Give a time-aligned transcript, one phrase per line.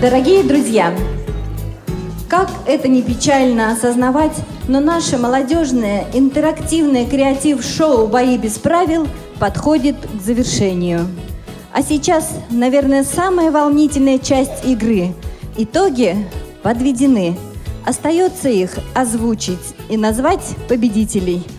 [0.00, 0.96] Дорогие друзья,
[2.28, 4.36] как это не печально осознавать,
[4.68, 9.08] но наше молодежное интерактивное креатив-шоу «Бои без правил»
[9.40, 11.08] подходит к завершению.
[11.72, 15.14] А сейчас, наверное, самая волнительная часть игры.
[15.56, 16.14] Итоги
[16.62, 17.36] подведены.
[17.84, 21.44] Остается их озвучить и назвать победителей–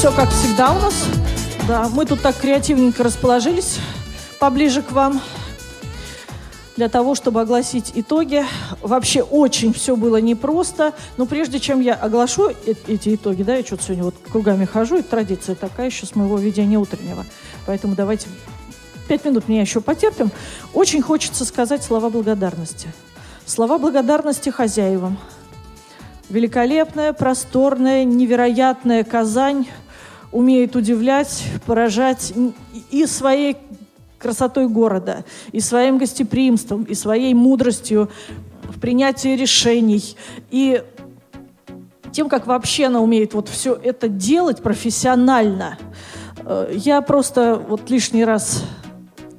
[0.00, 0.94] все как всегда у нас.
[1.68, 3.78] Да, мы тут так креативненько расположились
[4.38, 5.20] поближе к вам
[6.74, 8.42] для того, чтобы огласить итоги.
[8.80, 13.62] Вообще очень все было непросто, но прежде чем я оглашу э эти итоги, да, я
[13.62, 17.26] что-то сегодня вот кругами хожу, и традиция такая еще с моего ведения утреннего,
[17.66, 18.28] поэтому давайте
[19.06, 20.30] пять минут меня еще потерпим.
[20.72, 22.88] Очень хочется сказать слова благодарности.
[23.44, 25.18] Слова благодарности хозяевам.
[26.30, 29.66] Великолепная, просторная, невероятная Казань
[30.32, 32.32] умеет удивлять, поражать
[32.90, 33.56] и своей
[34.18, 38.10] красотой города, и своим гостеприимством, и своей мудростью
[38.64, 40.16] в принятии решений,
[40.50, 40.82] и
[42.12, 45.78] тем, как вообще она умеет вот все это делать профессионально.
[46.44, 48.64] Э, я просто вот лишний раз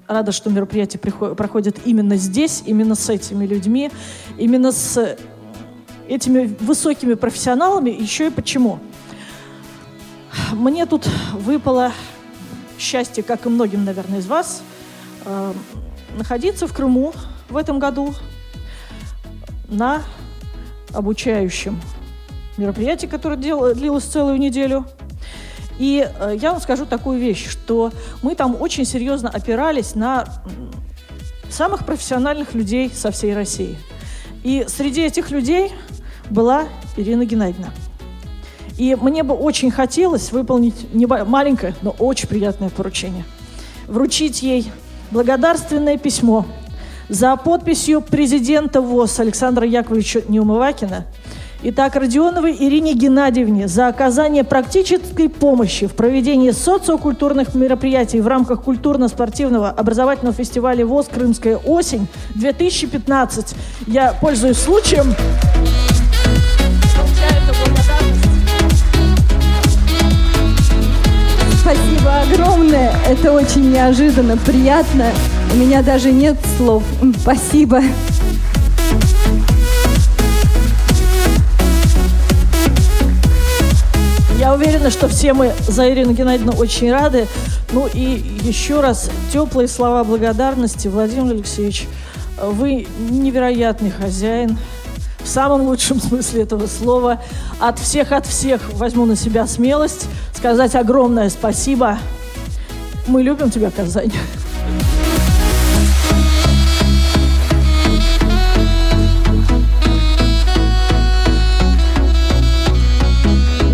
[0.08, 3.92] рада, что мероприятие проходит именно здесь, именно с этими людьми,
[4.38, 5.18] именно с
[6.08, 7.90] этими высокими профессионалами.
[7.92, 8.80] Еще и почему?
[10.54, 11.92] Мне тут выпало
[12.78, 14.64] счастье, как и многим, наверное, из вас,
[15.26, 15.54] э,
[16.18, 17.14] находиться в Крыму
[17.50, 18.14] в этом году
[19.70, 20.02] на
[20.94, 21.80] обучающем
[22.58, 24.86] мероприятии, которое дел, длилось целую неделю.
[25.80, 27.92] И э, я вам скажу такую вещь, что
[28.22, 30.26] мы там очень серьезно опирались на
[31.50, 33.78] самых профессиональных людей со всей России.
[34.44, 35.72] И среди этих людей
[36.30, 36.66] была
[36.98, 37.72] Ирина Геннадьевна.
[38.78, 43.26] И мне бы очень хотелось выполнить не маленькое, но очень приятное поручение.
[43.88, 44.72] Вручить ей
[45.12, 46.46] благодарственное письмо
[47.10, 51.06] за подписью президента ВОЗ Александра Яковлевича Неумывакина
[51.62, 58.64] и так Родионовой Ирине Геннадьевне за оказание практической помощи в проведении социокультурных мероприятий в рамках
[58.64, 63.56] культурно-спортивного образовательного фестиваля ВОЗ «Крымская осень-2015».
[63.88, 65.14] Я пользуюсь случаем.
[71.62, 72.92] Спасибо огромное.
[73.08, 75.12] Это очень неожиданно, приятно.
[75.54, 76.84] У меня даже нет слов.
[77.22, 77.84] Спасибо.
[84.40, 87.28] Я уверена, что все мы за Ирину Геннадьевну очень рады.
[87.72, 90.88] Ну и еще раз теплые слова благодарности.
[90.88, 91.88] Владимир Алексеевич,
[92.42, 94.58] вы невероятный хозяин,
[95.24, 97.22] в самом лучшем смысле этого слова.
[97.60, 100.08] От всех, от всех возьму на себя смелость
[100.42, 102.00] сказать огромное спасибо.
[103.06, 104.12] Мы любим тебя, Казань.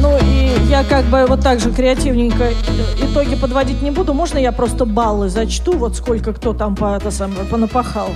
[0.01, 2.51] Ну и я как бы вот так же креативненько
[3.01, 4.13] итоги подводить не буду.
[4.13, 8.09] Можно я просто баллы зачту, вот сколько кто там по, это самое, понапахал?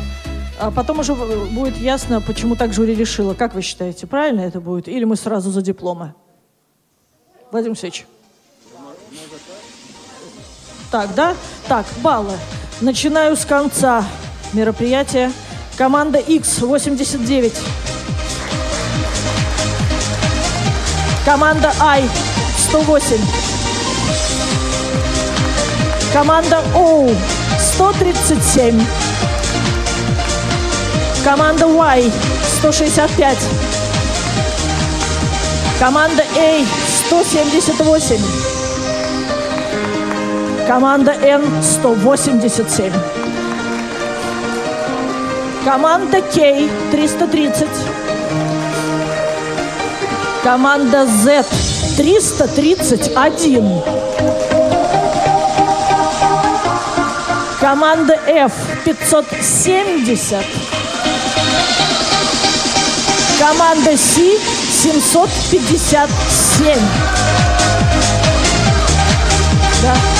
[0.60, 3.34] А потом уже будет ясно, почему так жюри решило.
[3.34, 4.90] Как вы считаете, правильно это будет?
[4.90, 6.14] Или мы сразу за дипломы?
[7.50, 8.06] Владимир Алексеевич.
[10.92, 11.36] Так, да?
[11.70, 12.34] Так, баллы.
[12.82, 14.04] Начинаю с конца
[14.52, 15.32] мероприятия.
[15.78, 17.54] Команда X 89.
[21.24, 22.10] Команда I
[22.58, 23.22] 108.
[26.12, 27.10] Команда O
[27.58, 28.86] 137.
[31.24, 32.12] Команда Y
[32.60, 33.38] 165.
[35.80, 36.66] Команда A
[37.08, 38.51] 178.
[40.68, 42.94] Команда N 187.
[45.66, 47.68] Команда K 330.
[50.44, 51.46] Команда Z
[51.98, 53.64] 331.
[57.60, 58.54] Команда F
[58.86, 60.46] 570.
[63.40, 64.38] Команда Си
[64.84, 66.80] 757.
[69.82, 70.11] Да.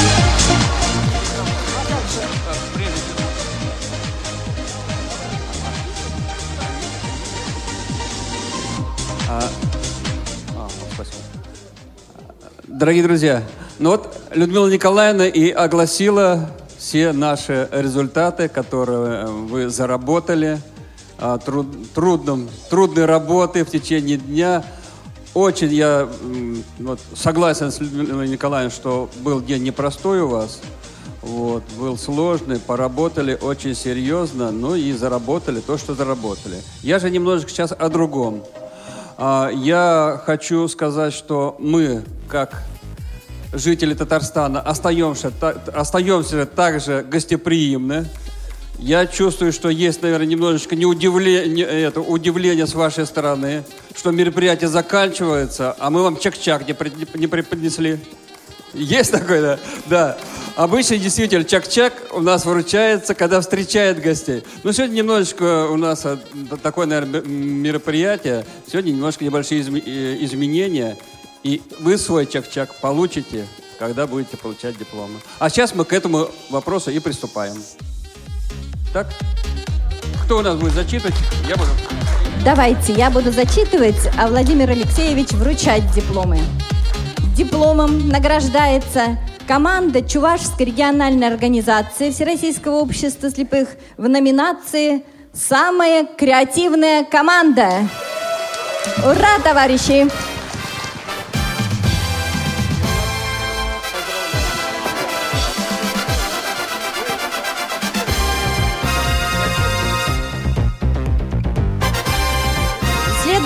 [12.82, 13.44] Дорогие друзья,
[13.78, 16.50] ну вот Людмила Николаевна и огласила
[16.80, 20.58] все наши результаты, которые вы заработали
[21.20, 24.64] а, труд, трудном, трудной работы в течение дня.
[25.36, 26.10] Очень я
[26.80, 30.60] вот, согласен с Людмилой Николаевной, что был день непростой у вас.
[31.22, 36.58] Вот, был сложный, поработали очень серьезно, ну и заработали то, что заработали.
[36.82, 38.42] Я же немножечко сейчас о другом.
[39.24, 42.64] А, я хочу сказать, что мы, как
[43.54, 45.32] жители Татарстана, остаемся,
[45.76, 48.08] остаемся также гостеприимны.
[48.80, 53.64] Я чувствую, что есть, наверное, немножечко неудивление, это, удивление с вашей стороны,
[53.96, 56.76] что мероприятие заканчивается, а мы вам чак-чак не,
[57.20, 58.00] не преподнесли.
[58.74, 59.60] Есть такое, да?
[59.86, 60.18] Да.
[60.62, 64.44] Обычно действительно чак-чак у нас выручается, когда встречает гостей.
[64.62, 66.18] Но сегодня немножечко у нас э,
[66.62, 68.46] такое, наверное, мероприятие.
[68.72, 70.98] Сегодня немножко небольшие э, изменения.
[71.42, 73.48] И вы свой чак-чак получите,
[73.80, 75.16] когда будете получать дипломы.
[75.40, 77.56] А сейчас мы к этому вопросу и приступаем.
[78.94, 79.08] Так?
[80.26, 81.16] Кто у нас будет зачитывать?
[81.50, 81.72] Я буду.
[82.46, 86.38] Давайте, я буду зачитывать, а Владимир Алексеевич вручать дипломы.
[87.36, 89.18] Дипломом награждается
[89.52, 93.68] команда Чувашской региональной организации Всероссийского общества слепых
[93.98, 95.04] в номинации
[95.34, 97.70] «Самая креативная команда».
[99.04, 100.10] Ура, товарищи!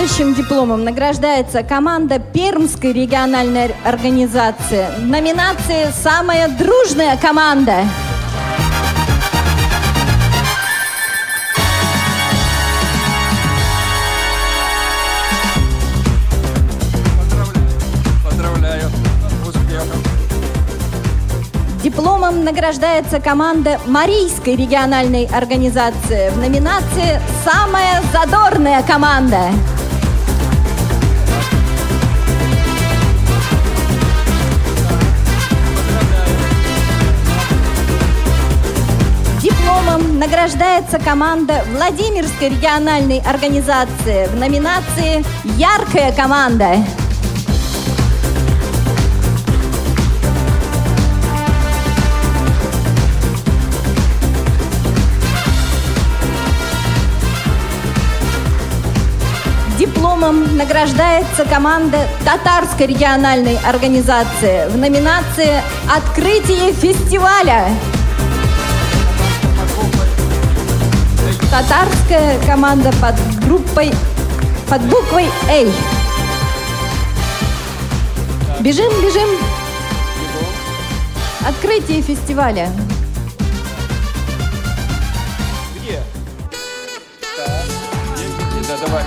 [0.06, 7.86] Следующим дипломом награждается команда Пермской региональной организации в номинации «Самая дружная команда».
[18.24, 18.92] Поздравляю.
[21.82, 29.50] Дипломом награждается команда Марийской региональной организации в номинации «Самая задорная команда».
[40.26, 45.24] Награждается команда Владимирской региональной организации в номинации
[45.56, 46.78] «Яркая команда».
[59.78, 67.68] Дипломом награждается команда Татарской региональной организации в номинации «Открытие фестиваля».
[71.58, 73.90] Татарская команда под группой,
[74.70, 75.72] под буквой «Эй».
[78.60, 79.30] Бежим, бежим.
[81.48, 82.70] Открытие фестиваля.
[85.78, 86.04] Где?
[88.68, 89.04] Да, давай.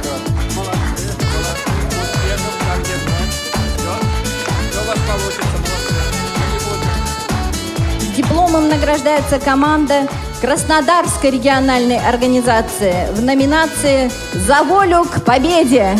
[8.16, 10.08] Дипломом награждается команда
[10.40, 15.97] Краснодарской региональной организации в номинации «За волю к победе».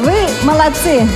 [0.00, 1.06] Вы молодцы!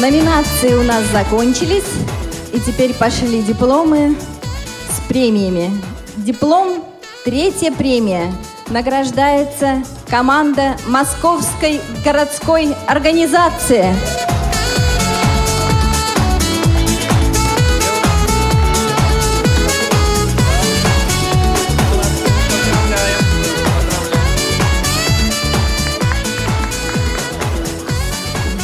[0.00, 1.84] Номинации у нас закончились,
[2.54, 4.16] и теперь пошли дипломы
[4.88, 5.70] с премиями.
[6.16, 6.82] Диплом
[7.22, 8.32] «Третья премия»
[8.70, 13.94] награждается команда Московской городской организации.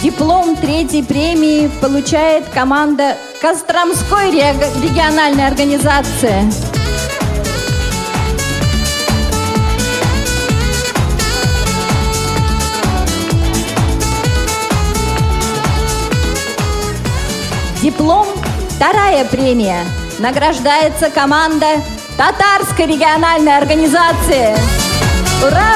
[0.07, 6.49] Диплом третьей премии получает команда Костромской рег- региональной организации.
[17.83, 18.29] Диплом
[18.77, 19.81] вторая премия
[20.21, 21.83] награждается команда
[22.17, 24.57] Татарской региональной организации.
[25.43, 25.75] Ура!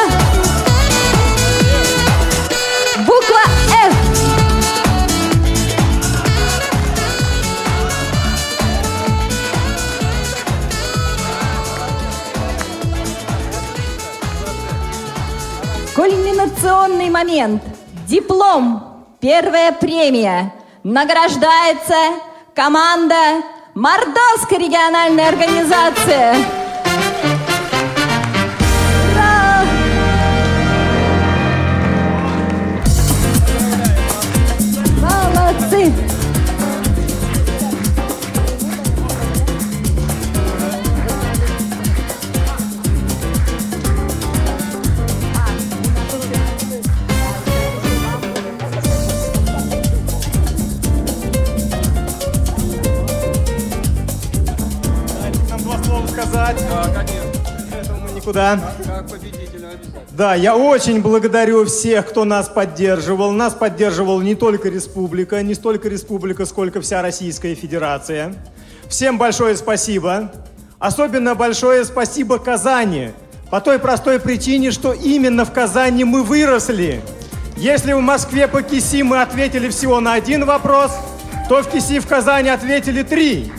[3.05, 3.60] Буква
[16.01, 16.31] F.
[16.61, 17.63] Сенсационный момент.
[18.07, 19.05] Диплом.
[19.21, 20.55] Первая премия.
[20.83, 21.95] Награждается
[22.55, 23.43] команда
[23.75, 26.60] Мордовской региональной организации.
[58.41, 59.71] Обязательно.
[60.11, 63.31] Да, я очень благодарю всех, кто нас поддерживал.
[63.33, 68.35] Нас поддерживала не только республика, не столько республика, сколько вся Российская Федерация.
[68.89, 70.33] Всем большое спасибо.
[70.79, 73.11] Особенно большое спасибо Казани.
[73.51, 77.03] По той простой причине, что именно в Казани мы выросли.
[77.57, 80.93] Если в Москве по КИСИ мы ответили всего на один вопрос,
[81.49, 83.53] то в КИСИ в Казани ответили три.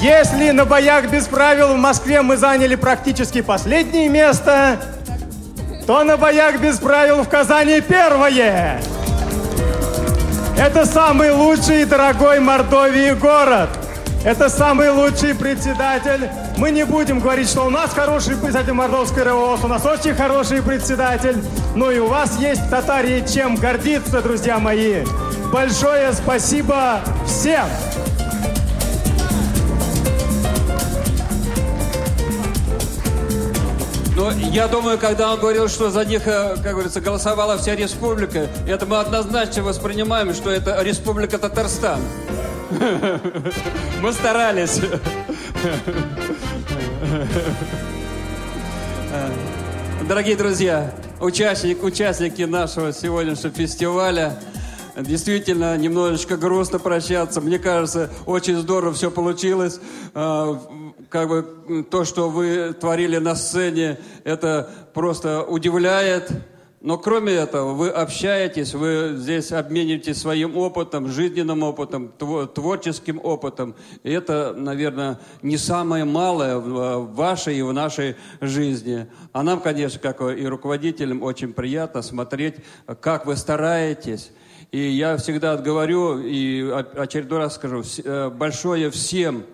[0.00, 4.78] Если на боях без правил в Москве мы заняли практически последнее место,
[5.86, 8.80] то на боях без правил в Казани первое.
[10.58, 13.70] Это самый лучший и дорогой Мордовии город.
[14.22, 16.28] Это самый лучший председатель.
[16.58, 20.62] Мы не будем говорить, что у нас хороший председатель Мордовской РОС, у нас очень хороший
[20.62, 21.36] председатель.
[21.74, 25.04] Ну и у вас есть Татарии чем гордиться, друзья мои.
[25.52, 27.66] Большое спасибо всем!
[34.16, 38.48] Но я думаю, когда он говорил, что за них, э, как говорится, голосовала вся республика,
[38.66, 42.00] это мы однозначно воспринимаем, что это республика Татарстан.
[44.00, 44.80] Мы старались.
[50.08, 54.38] Дорогие друзья, участник, участники нашего сегодняшнего фестиваля,
[54.96, 57.42] Действительно, немножечко грустно прощаться.
[57.42, 59.78] Мне кажется, очень здорово все получилось.
[61.08, 66.30] Как бы то, что вы творили на сцене, это просто удивляет.
[66.80, 73.74] Но кроме этого, вы общаетесь, вы здесь обмениваетесь своим опытом, жизненным опытом, тво- творческим опытом.
[74.04, 79.06] И это, наверное, не самое малое в в вашей и в нашей жизни.
[79.32, 82.56] А нам, конечно, как и руководителям, очень приятно смотреть,
[83.00, 84.30] как вы стараетесь.
[84.70, 89.44] И я всегда говорю, и очередной раз скажу, э, большое всем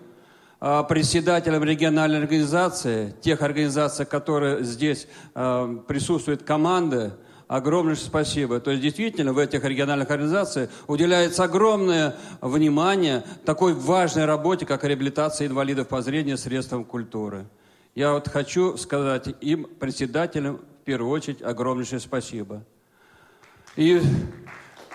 [0.65, 7.11] а, председателям региональной организации, тех организаций, которые здесь а, присутствуют команды,
[7.49, 8.61] огромное спасибо.
[8.61, 15.47] То есть действительно в этих региональных организациях уделяется огромное внимание такой важной работе, как реабилитация
[15.47, 17.45] инвалидов по зрению средством культуры.
[17.93, 22.63] Я вот хочу сказать им, председателям, в первую очередь, огромнейшее спасибо.
[23.75, 24.01] И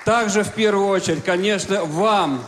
[0.06, 2.40] также в первую очередь, конечно, вам,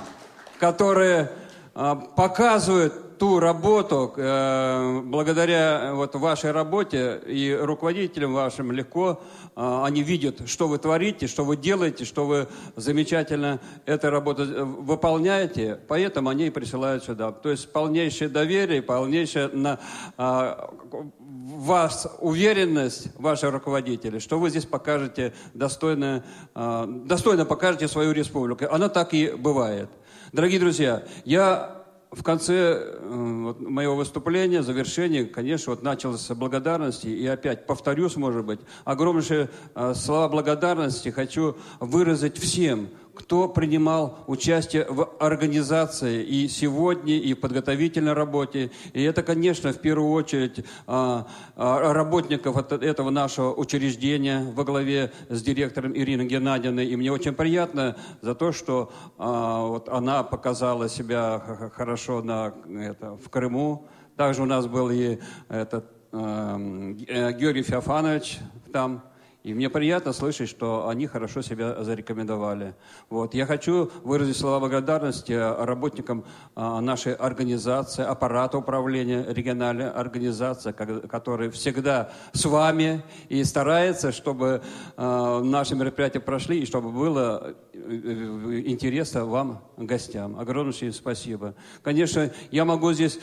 [0.58, 1.32] которые
[1.74, 9.20] а, показывают ту работу, э, благодаря вот вашей работе и руководителям вашим легко,
[9.54, 14.64] а, они видят, что вы творите, что вы делаете, что вы замечательно эту работу э,
[14.64, 17.30] выполняете, поэтому они и присылают сюда.
[17.30, 19.78] То есть полнейшее доверие, полнейшее на,
[20.16, 26.24] в вас уверенность, ваши руководители, что вы здесь покажете достойно,
[26.54, 28.64] а, достойно покажете свою республику.
[28.70, 29.90] Оно так и бывает.
[30.32, 31.79] Дорогие друзья, я
[32.10, 37.06] в конце э, вот, моего выступления, завершения, конечно, вот начал с благодарности.
[37.06, 44.86] И опять повторюсь, может быть, огромнейшие э, слова благодарности хочу выразить всем, кто принимал участие
[44.88, 48.70] в организации и сегодня, и в подготовительной работе.
[48.92, 51.26] И это, конечно, в первую очередь а,
[51.56, 56.86] а, работников от этого нашего учреждения во главе с директором Ириной Геннадьевной.
[56.86, 63.16] И мне очень приятно за то, что а, вот она показала себя хорошо на, это,
[63.16, 63.86] в Крыму.
[64.16, 68.38] Также у нас был и этот, эм, э, Георгий Феофанович
[68.72, 69.09] там.
[69.42, 72.74] И мне приятно слышать, что они хорошо себя зарекомендовали.
[73.08, 73.32] Вот.
[73.32, 81.50] Я хочу выразить слова благодарности работникам а, нашей организации, аппарата управления региональной организации, ко- которые
[81.50, 84.60] всегда с вами и стараются, чтобы
[84.98, 90.38] а, наши мероприятия прошли и чтобы было э, э, интересно вам, гостям.
[90.38, 91.54] Огромнейшее спасибо.
[91.82, 93.18] Конечно, я могу здесь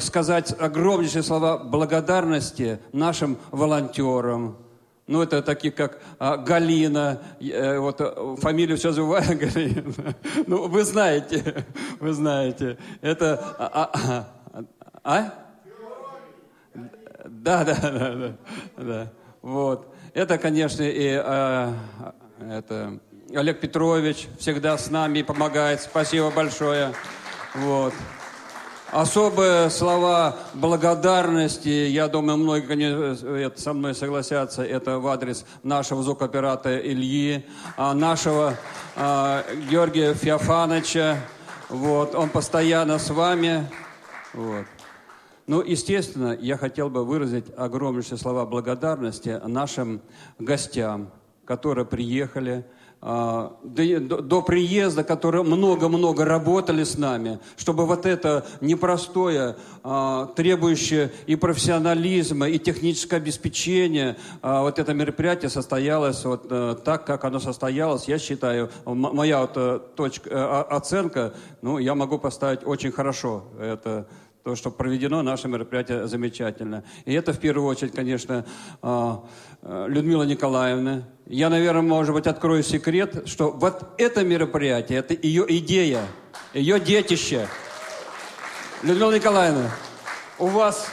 [0.00, 4.56] сказать огромнейшие слова благодарности нашим волонтерам,
[5.12, 10.14] ну, это такие, как а, Галина, э, вот э, фамилию все забываю, Галина.
[10.46, 11.66] Ну, вы знаете,
[12.00, 12.78] вы знаете.
[13.02, 13.38] Это...
[13.58, 13.90] А?
[13.92, 14.64] а, а,
[15.04, 15.34] а?
[17.26, 18.34] Да, да, да, да,
[18.76, 19.12] да.
[19.42, 19.94] Вот.
[20.14, 21.72] это, конечно, и э,
[22.50, 22.98] это
[23.34, 25.82] Олег Петрович всегда с нами и помогает.
[25.82, 26.94] Спасибо большое.
[27.54, 27.92] Вот.
[28.92, 36.76] Особые слова благодарности, я думаю, многие конечно, со мной согласятся, это в адрес нашего звукооператора
[36.76, 37.46] Ильи,
[37.78, 38.54] а нашего
[38.94, 41.16] а, Георгия Феофановича.
[41.70, 43.66] Вот, он постоянно с вами.
[44.34, 44.66] Вот.
[45.46, 50.02] Ну, естественно, я хотел бы выразить огромнейшие слова благодарности нашим
[50.38, 51.10] гостям,
[51.46, 52.66] которые приехали,
[53.02, 61.34] до, до приезда, которые много-много работали с нами, чтобы вот это непростое, а, требующее и
[61.34, 68.06] профессионализма, и техническое обеспечение, а, вот это мероприятие состоялось вот э, так, как оно состоялось.
[68.06, 73.44] Я считаю, моя вот э, точка, э, оценка, ну, я могу поставить очень хорошо.
[73.58, 74.06] Это
[74.44, 76.84] то, что проведено наше мероприятие замечательно.
[77.04, 78.44] И это в первую очередь, конечно,
[79.62, 86.00] Людмила Николаевна, я, наверное, может быть, открою секрет, что вот это мероприятие, это ее идея,
[86.52, 87.46] ее детище.
[88.82, 89.70] Людмила Николаевна,
[90.40, 90.88] у вас,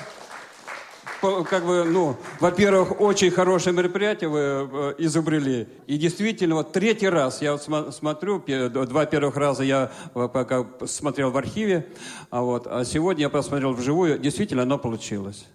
[1.22, 5.68] как бы, ну, во-первых, очень хорошее мероприятие вы э, изобрели.
[5.88, 11.32] И действительно, вот третий раз, я вот смотрю, два первых раза я э, пока смотрел
[11.32, 11.88] в архиве,
[12.30, 15.48] а, вот, а сегодня я посмотрел вживую, действительно, оно получилось.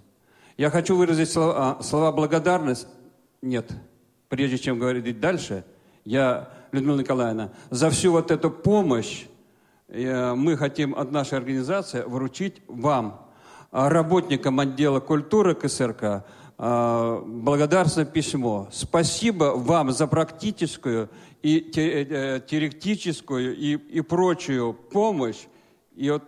[0.56, 2.88] Я хочу выразить слова, слова благодарность.
[3.44, 3.72] Нет,
[4.30, 5.64] прежде чем говорить дальше,
[6.06, 9.26] я, Людмила Николаевна, за всю вот эту помощь
[9.88, 13.28] э, мы хотим от нашей организации вручить вам,
[13.70, 16.24] а, работникам отдела культуры КСРК,
[16.56, 18.66] а, благодарственное письмо.
[18.72, 21.10] Спасибо вам за практическую
[21.42, 25.44] и э, теоретическую и, и прочую помощь
[25.94, 26.22] и вот,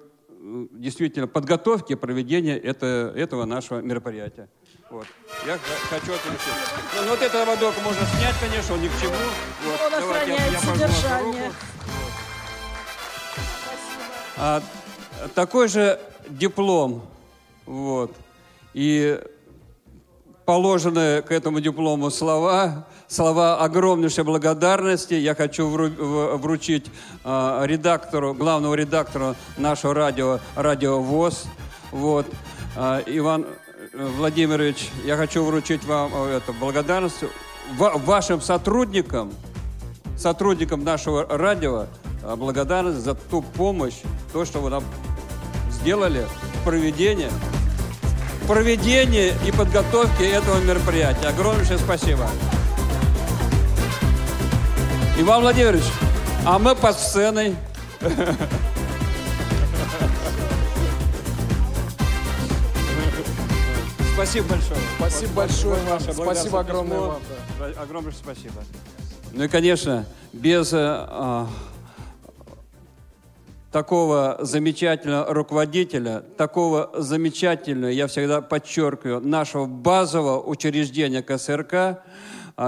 [0.71, 4.51] действительно подготовки проведения это, этого нашего мероприятия.
[4.89, 5.07] Вот.
[5.45, 5.59] Я
[5.91, 6.29] хочу это
[7.03, 9.15] Ну, вот это водок можно снять, конечно, он ни к чему.
[9.65, 9.81] Вот.
[9.85, 11.53] Он Давайте я, я содержание.
[14.37, 14.63] А,
[15.35, 17.03] такой же диплом.
[17.65, 18.15] Вот.
[18.75, 19.21] И
[20.45, 25.15] положенные к этому диплому слова, слова огромнейшей благодарности.
[25.15, 26.87] Я хочу вручить
[27.25, 31.47] э, редактору, главному редактору нашего радио, радио ВОЗ.
[31.91, 32.27] Вот.
[32.77, 33.47] Э, Иван
[33.99, 37.25] Владимирович, я хочу вручить вам э, эту благодарность
[37.79, 39.33] вашим сотрудникам,
[40.19, 41.87] сотрудникам нашего радио,
[42.23, 43.95] э, благодарность за ту помощь,
[44.35, 44.85] то, что вы нам
[45.71, 46.27] сделали
[46.61, 47.31] в проведении,
[48.43, 51.29] в проведении и подготовке этого мероприятия.
[51.29, 52.29] Огромнейшее спасибо.
[55.19, 55.85] Иван Владимирович,
[56.45, 57.57] а мы под сценой.
[64.27, 64.81] Спасибо большое.
[64.99, 66.01] Спасибо большое вам.
[66.01, 67.23] Спасибо огромное вам.
[67.79, 68.55] Огромное спасибо.
[69.33, 71.49] Ну и, конечно, без э, а,
[73.71, 82.03] такого замечательного руководителя, такого замечательного, я всегда подчеркиваю, нашего базового учреждения КСРК,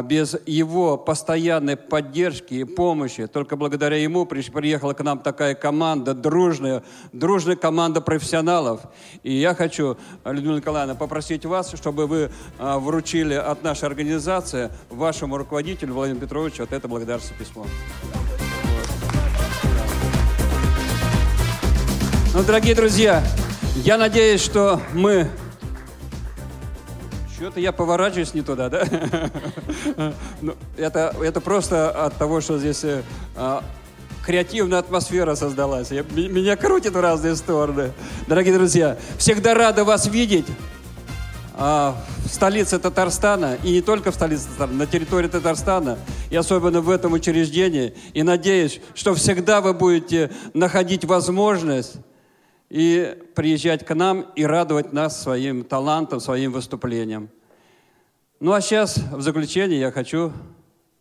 [0.02, 6.82] без его постоянной поддержки и помощи, только благодаря ему приехала к нам такая команда, дружная,
[7.12, 8.82] дружная команда профессионалов.
[9.22, 15.38] И я хочу, Людмила Николаевна, попросить вас, чтобы вы а, вручили от нашей организации вашему
[15.38, 17.64] руководителю Владимиру Петровичу вот это благодарственное письмо.
[22.34, 23.24] Ну, дорогие друзья,
[23.76, 25.30] я надеюсь, что мы
[27.38, 28.84] что-то я поворачиваюсь не туда, да?
[30.42, 33.02] ну, это, это просто от того, что здесь э,
[33.36, 33.62] а,
[34.26, 35.92] креативная атмосфера создалась.
[35.92, 37.92] Я, меня крутит в разные стороны.
[38.26, 40.46] Дорогие друзья, всегда рада вас видеть
[41.54, 45.98] а, в столице Татарстана, и не только в столице Татарстана, на территории Татарстана,
[46.30, 47.94] и особенно в этом учреждении.
[48.14, 51.98] И надеюсь, что всегда вы будете находить возможность
[52.68, 57.30] и приезжать к нам и радовать нас своим талантом, своим выступлением.
[58.40, 60.32] Ну а сейчас, в заключение, я хочу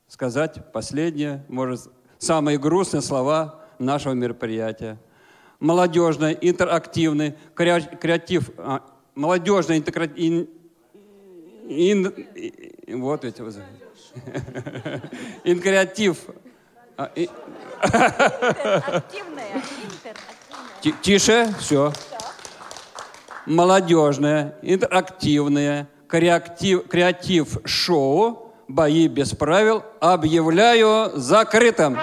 [0.08, 4.98] сказать последние, может, самые грустные слова нашего мероприятия.
[5.60, 8.84] Молодежный, интерактивный, креатив, а,
[9.16, 10.50] молодежный, интерактивный,
[11.68, 13.56] ин, ин, вот эти вот.
[15.44, 16.18] Инкреатив.
[16.96, 17.12] А,
[21.02, 21.92] Тише, все.
[23.46, 31.98] Молодежное, интерактивное, креатив, креатив шоу «Бои без правил» объявляю закрытым.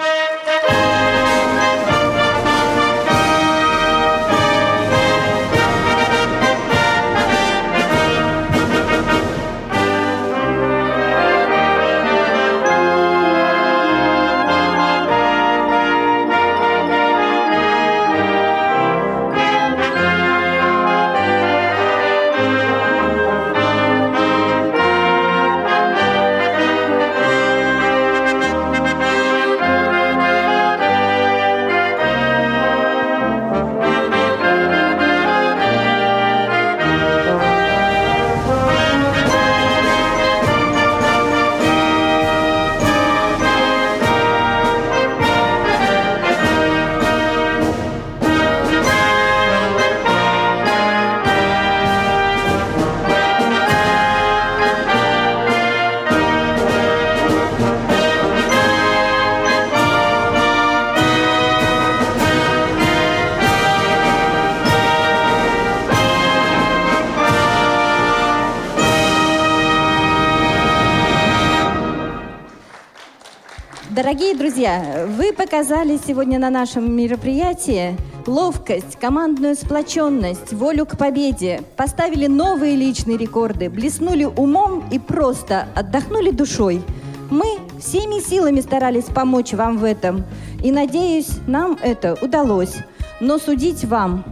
[74.05, 82.27] Дорогие друзья, вы показали сегодня на нашем мероприятии ловкость, командную сплоченность, волю к победе, поставили
[82.27, 86.83] новые личные рекорды, блеснули умом и просто отдохнули душой.
[87.31, 90.23] Мы всеми силами старались помочь вам в этом,
[90.63, 92.75] и, надеюсь, нам это удалось.
[93.19, 94.23] Но судить вам.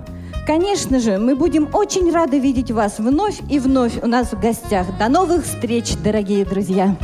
[0.45, 4.86] Конечно же, мы будем очень рады видеть вас вновь и вновь у нас в гостях.
[4.99, 6.95] До новых встреч, дорогие друзья!